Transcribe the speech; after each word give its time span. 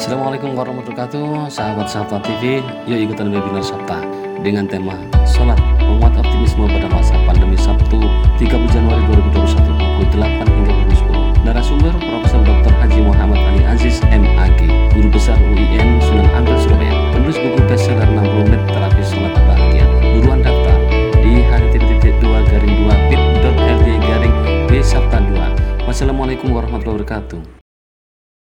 Assalamualaikum 0.00 0.56
warahmatullahi 0.56 1.12
wabarakatuh. 1.12 1.52
Sahabat-sahabat 1.52 2.24
TV 2.24 2.64
Yuk 2.88 3.04
ikutan 3.04 3.28
webinar 3.28 3.60
Sabta 3.60 4.00
Dengan 4.40 4.64
tema 4.64 4.96
Sholat 5.28 5.60
Menguat 5.76 6.16
optimisme 6.16 6.64
pada 6.64 6.88
masa 6.88 7.20
pandemi 7.28 7.52
Sabtu 7.60 8.00
30 8.40 8.48
Januari 8.72 9.04
2021 9.28 9.60
Pukul 9.60 10.24
8 10.24 10.40
hingga 10.40 10.72
pukul 10.72 11.20
10 11.36 11.44
Narasumber 11.44 11.92
Profesor 12.00 12.40
Dr. 12.40 12.72
Haji 12.80 13.00
Muhammad 13.04 13.44
Ali 13.44 13.60
Aziz 13.68 14.00
MAG 14.08 14.56
Guru 14.96 15.12
Besar 15.12 15.36
UIN 15.36 16.00
Sunan 16.00 16.32
Ampel 16.32 16.56
Surabaya. 16.56 16.96
Penulis 17.12 17.36
buku 17.36 17.60
bestseller 17.68 18.08
60 18.08 18.48
menit 18.48 18.62
terapi 18.72 19.04
sholat 19.04 19.36
bahagia. 19.36 19.84
Buruan 20.16 20.40
daftar 20.40 20.80
di 21.20 21.44
http 21.44 22.24
2 22.24 22.48
garing 22.48 22.74
2 22.88 23.08
bit.ly 23.12 23.94
garing 24.00 24.34
B 24.64 24.80
Sabta 24.80 25.20
2 25.20 25.84
Wassalamualaikum 25.84 26.56
warahmatullahi 26.56 27.04
wabarakatuh. 27.04 27.59